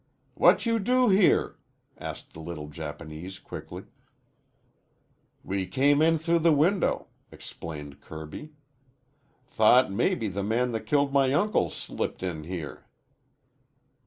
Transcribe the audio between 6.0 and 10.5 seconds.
in through the window," explained Kirby. "Thought mebbe the